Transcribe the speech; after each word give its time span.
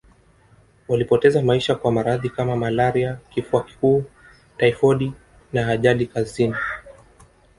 Walipoteza 0.87 1.41
maisha 1.41 1.75
kwa 1.75 1.91
maradhi 1.91 2.29
kama 2.29 2.55
malaria 2.55 3.17
Kifua 3.29 3.63
kikuu 3.63 4.03
taifodi 4.57 5.13
na 5.53 5.67
ajali 5.67 6.05
kazini 6.05 6.55